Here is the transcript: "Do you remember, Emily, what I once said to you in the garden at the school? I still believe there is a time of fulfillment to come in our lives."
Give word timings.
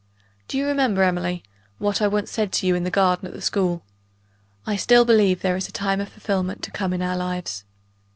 "Do 0.47 0.57
you 0.57 0.65
remember, 0.65 1.03
Emily, 1.03 1.43
what 1.77 2.01
I 2.01 2.07
once 2.07 2.31
said 2.31 2.51
to 2.53 2.65
you 2.65 2.73
in 2.73 2.83
the 2.85 2.89
garden 2.89 3.27
at 3.27 3.33
the 3.35 3.39
school? 3.41 3.83
I 4.65 4.75
still 4.75 5.05
believe 5.05 5.43
there 5.43 5.55
is 5.57 5.67
a 5.67 5.71
time 5.71 6.01
of 6.01 6.09
fulfillment 6.09 6.63
to 6.63 6.71
come 6.71 6.91
in 6.91 7.03
our 7.03 7.15
lives." 7.15 7.65